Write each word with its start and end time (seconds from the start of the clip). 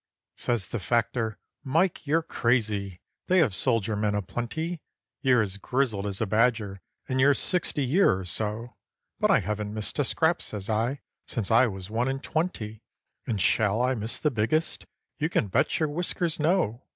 Says 0.35 0.65
the 0.69 0.79
factor: 0.79 1.37
"Mike, 1.63 2.07
you're 2.07 2.23
crazy! 2.23 3.01
They 3.27 3.37
have 3.37 3.53
soldier 3.53 3.95
men 3.95 4.15
a 4.15 4.23
plenty. 4.23 4.81
You're 5.21 5.43
as 5.43 5.57
grizzled 5.57 6.07
as 6.07 6.19
a 6.19 6.25
badger, 6.25 6.81
and 7.07 7.19
you're 7.21 7.35
sixty 7.35 7.85
year 7.85 8.17
or 8.17 8.25
so." 8.25 8.77
"But 9.19 9.29
I 9.29 9.41
haven't 9.41 9.75
missed 9.75 9.99
a 9.99 10.03
scrap," 10.03 10.41
says 10.41 10.71
I, 10.71 11.01
"since 11.27 11.51
I 11.51 11.67
was 11.67 11.91
one 11.91 12.07
and 12.07 12.23
twenty. 12.23 12.81
And 13.27 13.39
shall 13.39 13.79
I 13.79 13.93
miss 13.93 14.17
the 14.17 14.31
biggest? 14.31 14.87
You 15.19 15.29
can 15.29 15.49
bet 15.49 15.79
your 15.79 15.89
whiskers 15.89 16.39
no!" 16.39 16.81